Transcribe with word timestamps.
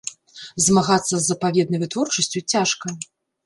Змагацца 0.67 1.11
з 1.17 1.21
запаведнай 1.31 1.79
вытворчасцю 1.87 2.45
цяжка. 2.57 2.87